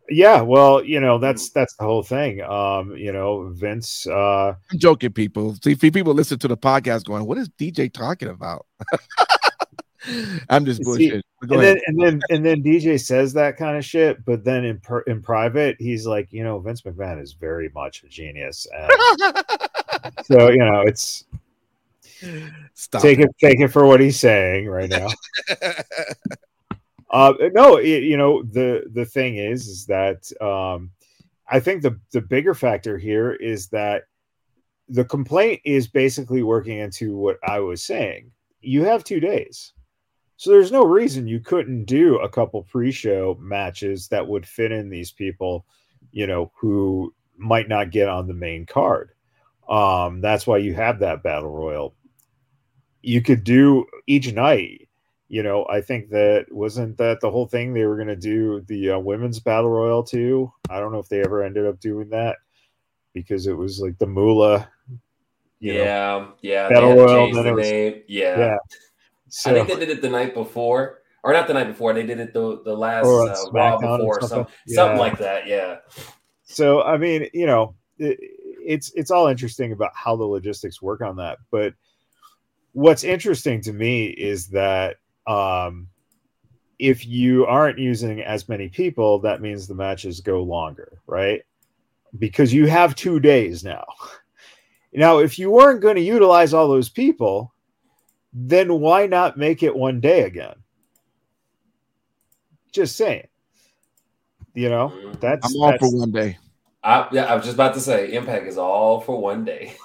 [0.09, 2.41] Yeah, well, you know that's that's the whole thing.
[2.41, 4.07] Um, you know, Vince.
[4.07, 5.55] Uh, I'm joking, people.
[5.63, 8.65] See, people listen to the podcast going, "What is DJ talking about?"
[10.49, 11.23] I'm just bullshit.
[11.41, 14.79] and then and then and then DJ says that kind of shit, but then in
[14.79, 18.65] per, in private, he's like, you know, Vince McMahon is very much a genius.
[20.23, 21.25] so you know, it's
[22.73, 23.29] Stop take it.
[23.29, 25.07] it take it for what he's saying right now.
[27.11, 30.91] Uh, no, it, you know the the thing is, is that um,
[31.47, 34.03] I think the the bigger factor here is that
[34.89, 38.31] the complaint is basically working into what I was saying.
[38.61, 39.73] You have two days,
[40.37, 44.89] so there's no reason you couldn't do a couple pre-show matches that would fit in
[44.89, 45.65] these people,
[46.11, 49.13] you know, who might not get on the main card.
[49.69, 51.95] Um, that's why you have that battle royal.
[53.01, 54.89] You could do each night
[55.29, 58.61] you know, I think that wasn't that the whole thing they were going to do
[58.61, 60.51] the uh, women's battle royal too.
[60.71, 62.37] I don't know if they ever ended up doing that
[63.13, 64.67] because it was like the Moolah.
[65.59, 66.67] yeah, know, yeah.
[66.67, 68.01] Battle had to Royal, the was- name.
[68.07, 68.39] Yeah.
[68.39, 68.57] yeah.
[69.31, 71.93] So, I think they did it the night before, or not the night before.
[71.93, 74.29] They did it the the last uh, Raw before, or something.
[74.29, 75.45] something, something like that.
[75.45, 75.77] Yeah.
[76.43, 78.19] so I mean, you know, it,
[78.69, 81.39] it's it's all interesting about how the logistics work on that.
[81.49, 81.73] But
[82.73, 85.87] what's interesting to me is that um,
[86.77, 91.41] if you aren't using as many people, that means the matches go longer, right?
[92.19, 93.85] Because you have two days now.
[94.91, 97.53] Now, if you weren't going to utilize all those people,
[98.33, 100.55] then why not make it one day again?
[102.71, 103.27] Just saying.
[104.55, 105.19] You know, Mhm.
[105.19, 106.39] that's I'm all that's- for one day.
[106.83, 109.75] I, yeah, I was just about to say, Impact is all for one day.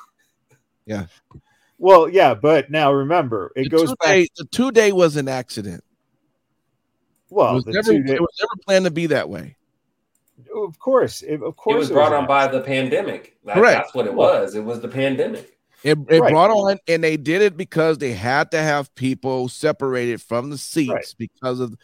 [0.86, 1.06] Yeah.
[1.78, 4.08] Well, yeah, but now remember, it The goes two back.
[4.08, 5.82] day, the two day was an accident.
[7.30, 9.56] it well, was never, two it was never planned to be that way.
[10.54, 13.38] of course, it, of course, It course, was brought an on by the pandemic.
[13.46, 13.78] That- Correct.
[13.84, 14.54] That's what it was.
[14.54, 15.56] It was the pandemic.
[15.82, 16.30] It, it Right.
[16.30, 20.58] brought on, and they did it because they had to have people separated from the
[20.58, 21.14] seats Right.
[21.16, 21.74] because of,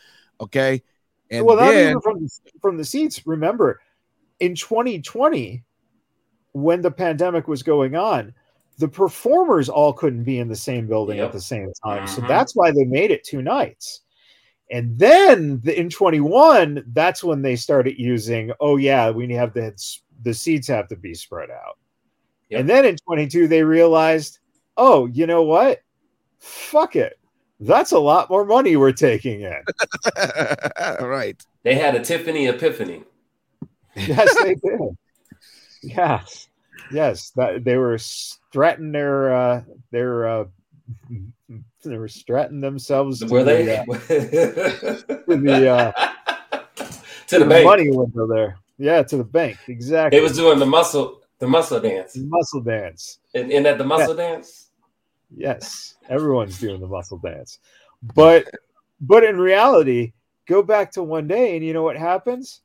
[0.43, 0.83] okay,
[1.31, 3.27] and well, not then even from the, from the seats.
[3.27, 3.81] Remember,
[4.41, 5.63] in 2020,
[6.53, 8.35] when the pandemic was going on,
[8.79, 11.27] the performers all couldn't be in the same building Yep.
[11.27, 12.07] at the same time.
[12.07, 12.29] So Mhm.
[12.29, 14.01] that's why they made it two nights.
[14.71, 19.75] And then the, in 21, that's when they started using, oh, yeah, we have the,
[20.23, 21.77] the seats have to be spread out.
[22.49, 22.61] Yep.
[22.61, 24.39] And then in 22, they realized,
[24.77, 25.83] oh, you know what?
[26.39, 27.19] Fuck it.
[27.59, 29.63] That's a lot more money we're taking in.
[31.01, 31.41] right.
[31.63, 33.03] They had a Tiffany epiphany.
[33.97, 34.97] Yes, they did.
[35.83, 36.49] Yes,
[36.93, 40.45] yes, that they were strutting their uh, their uh,
[41.85, 43.77] they were strutting themselves Were the, they?
[43.77, 43.85] uh,
[45.27, 45.93] to the, uh,
[47.29, 47.65] to the the bank.
[47.65, 48.57] money window there.
[48.79, 49.59] Yeah, to the bank.
[49.69, 50.19] Exactly.
[50.19, 52.17] They was doing the muscle, the muscle dance.
[52.17, 53.19] muscle dance.
[53.35, 54.71] And, and at the muscle dance,
[55.37, 57.61] Yes, everyone's doing the muscle dance,
[58.15, 58.51] but
[59.01, 60.13] but in reality,
[60.49, 62.63] go back to one day, and you know what happens?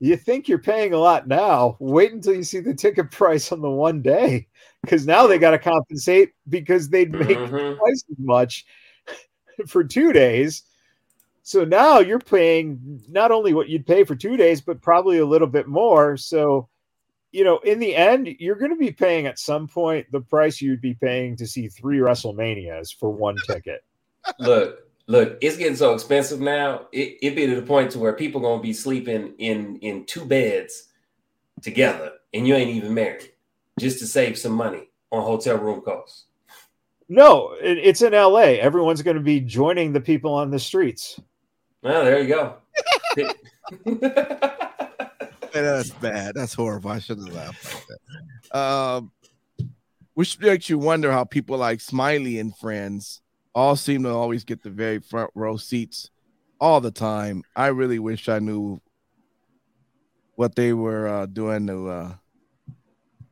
[0.00, 1.76] You think you're paying a lot now.
[1.80, 4.46] Wait until you see the ticket price on the one day,
[4.82, 7.76] because now they got to compensate because they'd make Mhm.
[7.76, 8.64] twice as much
[9.66, 10.62] for two days.
[11.42, 15.26] So now you're paying not only what you'd pay for two days, but probably a
[15.26, 16.16] little bit more.
[16.18, 16.68] So,
[17.32, 20.60] you know, in the end, you're going to be paying at some point the price
[20.60, 23.82] you'd be paying to see three WrestleManias for one ticket.
[24.38, 26.86] look, look, it's getting so expensive now.
[26.92, 30.24] It it be to the point to where people gonna be sleeping in in two
[30.24, 30.88] beds
[31.62, 33.32] together, and you ain't even married,
[33.80, 36.26] just to save some money on hotel room costs.
[37.08, 38.58] No, it, it's in LA.
[38.60, 41.18] Everyone's going to be joining the people on the streets.
[41.82, 42.56] Well, there you go.
[43.86, 46.34] Man, that's bad.
[46.34, 46.90] That's horrible.
[46.90, 47.84] I shouldn't have laughed like
[48.52, 48.58] that.
[48.58, 49.10] Um,
[50.12, 53.22] which makes you wonder how people like Smiley and friends
[53.58, 56.10] all seem to always get the very front row seats
[56.60, 57.42] all the time.
[57.56, 58.80] I really wish I knew
[60.36, 62.14] what they were uh, doing to uh,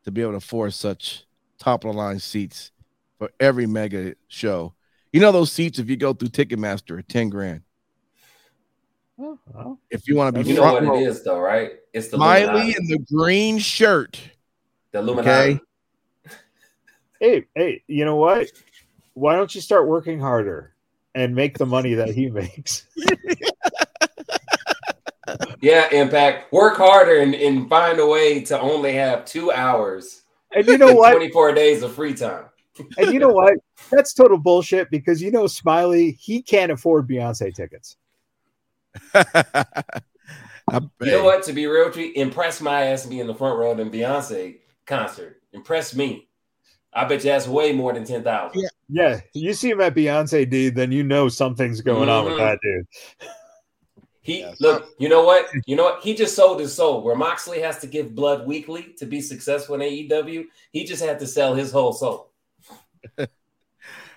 [0.03, 1.25] to be able to force such
[1.61, 2.73] top of the line seats
[3.19, 4.75] for every mega show.
[5.13, 7.63] You know those seats if you go through Ticketmaster are ten grand.
[9.17, 11.75] Well, If you want to be you know what row, it is, though, right?
[11.95, 12.77] It's the Smiley Illuminati.
[12.77, 14.21] in the green shirt.
[14.91, 15.53] The Illuminati.
[15.53, 16.35] Okay.
[17.21, 18.49] hey, hey, you know what?
[19.17, 20.75] Why don't you start working harder
[21.15, 22.87] and make the money that he makes?
[25.61, 26.53] Yeah, Impact.
[26.53, 30.23] Work harder and, and find a way to only have two hours
[30.55, 31.13] And you know what?
[31.13, 32.45] 24 days of free time.
[32.99, 33.55] And you know what?
[33.91, 37.97] That's total bullshit because you know Smiley, he can't afford Beyonce tickets.
[41.01, 41.45] You know what?
[41.45, 43.89] To be real with you, impress my ass and be in the front row than
[43.89, 45.41] Beyonce concert.
[45.53, 46.29] Impress me.
[46.97, 48.59] I bet you that's way more than 10,000.
[48.61, 48.69] Yeah.
[48.89, 52.39] Yeah, you see him at Beyonce, dude, then you know something's going on with Mhm.
[52.39, 52.87] that dude.
[54.23, 54.61] He Yes.
[54.61, 55.47] look, you know what?
[55.67, 56.03] You know what?
[56.03, 57.03] He just sold his soul.
[57.03, 61.19] Where Moxley has to give blood weekly to be successful in AEW, he just had
[61.19, 62.31] to sell his whole soul.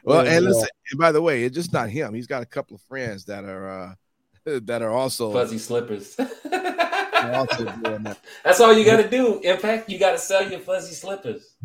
[0.04, 0.50] Well, Yeah, and yeah.
[0.50, 2.14] listen, and by the way, it's just not him.
[2.14, 3.94] He's got a couple of friends that are uh,
[4.66, 6.16] that are also, Fuzzy slippers.
[7.14, 8.18] also doing that.
[8.44, 9.40] That's all you got to do.
[9.42, 11.56] In fact, you got to sell your fuzzy slippers.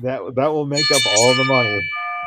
[0.00, 1.80] That that will make up all the money.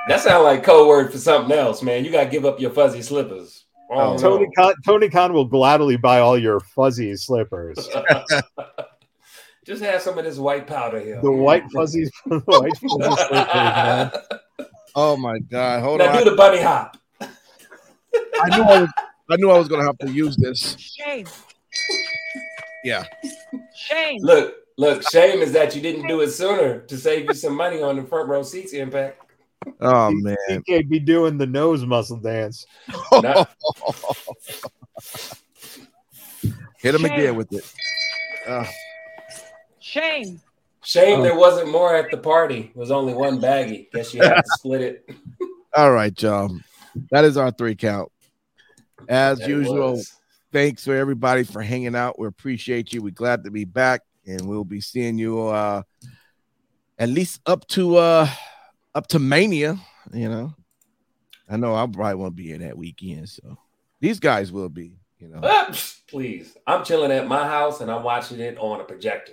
[0.07, 2.05] That sounds like code word for something else, man.
[2.05, 3.65] You got to give up your fuzzy slippers.
[3.89, 7.87] Oh, oh Tony Khan, Tony Khan will gladly buy all your fuzzy slippers.
[9.65, 11.19] Just have some of this white powder here.
[11.21, 14.11] The white fuzzy, the white fuzzy slippers, man.
[14.95, 15.81] Oh my god!
[15.81, 16.23] Hold now on.
[16.23, 16.97] do the bunny hop.
[17.21, 18.89] I knew I was.
[19.29, 20.75] I knew I was gonna have to use this.
[20.77, 21.25] Shame.
[22.83, 23.05] Yeah.
[23.75, 24.19] Shame.
[24.21, 25.07] Look, look.
[25.09, 28.03] Shame is that you didn't do it sooner to save you some money on the
[28.03, 28.73] front row seats.
[28.73, 29.21] Impact.
[29.81, 30.35] Oh man.
[30.49, 32.65] DK be doing the nose muscle dance.
[33.11, 33.49] Not-
[36.77, 37.11] Hit him Shame.
[37.13, 37.73] again with it.
[38.47, 38.65] Uh,
[39.79, 40.39] Shame.
[40.83, 42.71] Shame there wasn't more at the party.
[42.75, 43.89] It was only one baggie.
[43.91, 45.09] Guess you had to split it.
[45.75, 46.55] all right, y'all.
[47.09, 48.11] That is our three count.
[49.09, 50.13] As That usual, was.
[50.51, 52.19] thanks for everybody for hanging out.
[52.19, 53.01] We appreciate you.
[53.01, 55.81] We're glad to be back, and we'll be seeing you uh
[56.97, 58.27] at least up to uh
[58.93, 59.77] up to Mania.
[60.13, 60.53] You know,
[61.49, 63.57] I know I probably won't be here that weekend, so
[63.99, 64.97] these guys will be.
[65.19, 65.73] You know, Ah,
[66.07, 66.55] please.
[66.67, 69.31] I'm chilling at my house and I'm watching it on a projector.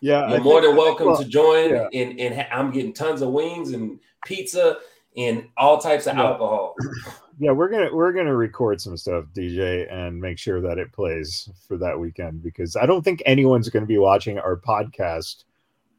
[0.00, 1.70] Yeah, You're more than welcome well, to join.
[1.70, 1.86] yeah.
[1.94, 4.78] And, and ha- I'm getting tons of wings and pizza
[5.16, 6.24] and all types of Yeah.
[6.24, 6.74] alcohol.
[7.40, 11.48] Yeah, we're gonna we're gonna record some stuff, DJ, and make sure that it plays
[11.66, 15.44] for that weekend because I don't think anyone's gonna be watching our podcast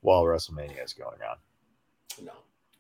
[0.02, 1.38] while WrestleMania is going on
[2.24, 2.32] No.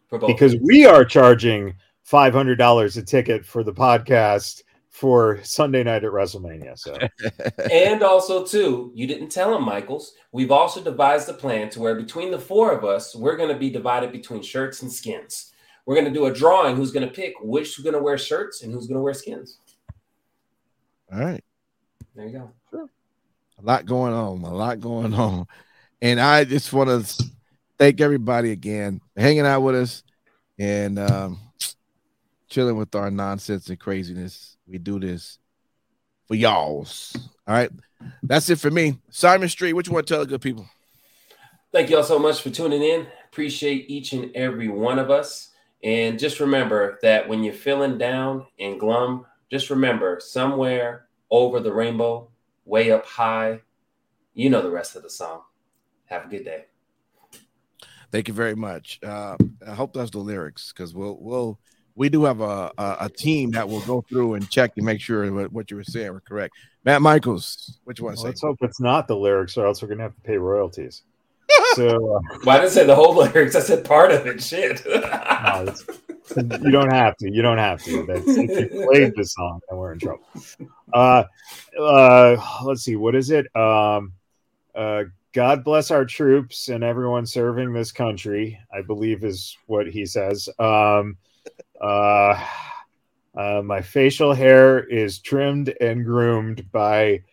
[0.09, 0.27] For both.
[0.27, 6.03] because we are charging five hundred dollars a ticket for the podcast for Sunday night
[6.03, 6.77] at WrestleMania.
[6.77, 6.95] So
[7.71, 10.13] and also too, you didn't tell him, Michaels.
[10.33, 13.57] We've also devised a plan to where between the four of us, we're going to
[13.57, 15.50] be divided between shirts and skins.
[15.85, 16.75] We're going to do a drawing.
[16.75, 19.13] Who's going to pick which is going to wear shirts and who's going to wear
[19.13, 19.57] skins?
[21.13, 21.43] all right.
[22.15, 22.51] There you go.
[22.69, 22.89] Sure.
[23.59, 25.47] a lot going on, a lot going on.
[26.01, 27.25] And I just want to
[27.77, 30.03] thank everybody again for hanging out with us
[30.57, 31.39] and um,
[32.49, 34.57] chilling with our nonsense and craziness.
[34.67, 35.37] We do this
[36.27, 37.15] for y'all's.
[37.47, 37.71] All right.
[38.23, 38.97] That's it for me.
[39.09, 40.67] Simon Street, what you want to tell the good people?
[41.71, 43.07] Thank you all so much for tuning in.
[43.31, 45.50] Appreciate each and every one of us.
[45.83, 51.73] And just remember that when you're feeling down and glum, just remember somewhere over the
[51.73, 52.29] rainbow,
[52.65, 53.61] way up high,
[54.33, 55.41] you know the rest of the song.
[56.05, 56.65] Have a good day.
[58.11, 58.99] Thank you very much.
[59.01, 61.59] Uh, I hope that's the lyrics because we'll we'll
[61.95, 65.01] we do have a, a a team that will go through and check and make
[65.01, 66.53] sure what, what you were saying were correct.
[66.83, 68.09] Matt Michaels, which one?
[68.09, 68.27] want to say?
[68.27, 71.03] let's hope it's not the lyrics, or else we're gonna have to pay royalties.
[71.75, 73.55] So uh, Well, I didn't say the whole lyrics.
[73.55, 74.41] I said part of it.
[74.41, 74.81] Shit.
[74.85, 77.31] no, you don't have to.
[77.31, 78.05] You don't have to.
[78.05, 80.27] That's, if you played the song, then we're in trouble.
[80.93, 81.23] Uh,
[81.79, 82.95] uh, let's see.
[82.95, 83.53] What is it?
[83.55, 84.13] Um,
[84.75, 88.59] uh, God bless our troops and everyone serving this country.
[88.73, 90.49] I believe is what he says.
[90.59, 91.17] Um,
[91.79, 92.45] uh,
[93.35, 97.23] uh, my facial hair is trimmed and groomed by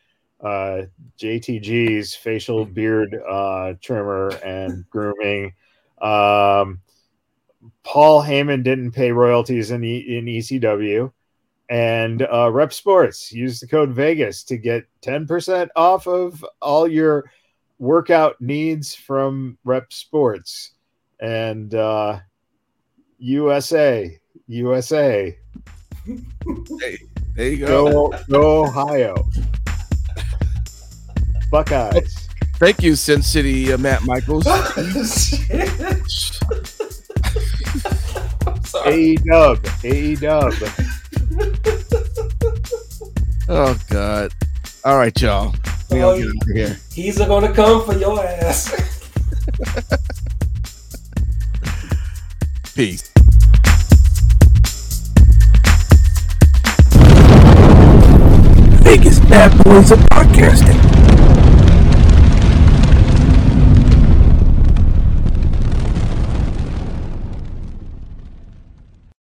[0.40, 0.82] uh,
[1.18, 5.52] JTG's facial beard uh, trimmer and grooming.
[6.00, 6.80] Um,
[7.82, 11.12] Paul Heyman didn't pay royalties in e- in ECW,
[11.68, 16.86] and uh, Rep Sports use the code Vegas to get ten percent off of all
[16.86, 17.30] your
[17.78, 20.72] workout needs from Rep Sports.
[21.20, 22.20] And uh,
[23.18, 25.36] USA USA
[26.80, 26.98] Hey,
[27.34, 28.10] There you go.
[28.12, 28.18] go.
[28.30, 29.28] Go Ohio
[31.50, 32.28] Buckeyes.
[32.56, 34.46] Thank you, Sin City uh, Matt Michaels.
[34.48, 34.64] I'm
[39.26, 40.52] Dub A Dub.
[43.48, 44.32] Oh God!
[44.84, 45.54] All right, y'all.
[45.90, 46.78] We Oh, gonna get out here.
[46.92, 48.74] He's going to come for your ass.
[52.74, 53.10] Peace.
[58.82, 60.97] Vegas Bad Boys of Podcasting.